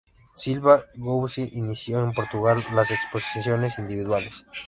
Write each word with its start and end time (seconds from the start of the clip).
Silva 0.43 0.73
Gouveia 1.07 1.47
inició, 1.59 2.01
en 2.03 2.11
Portugal, 2.13 2.65
las 2.73 2.89
exposiciones 2.89 3.77
individuales. 3.77 4.43